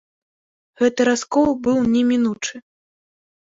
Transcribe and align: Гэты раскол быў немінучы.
Гэты 0.81 1.01
раскол 1.09 1.53
быў 1.69 1.77
немінучы. 1.95 2.55